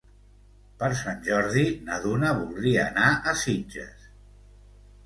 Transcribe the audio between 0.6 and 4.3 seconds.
Per Sant Jordi na Duna voldria anar a Sitges.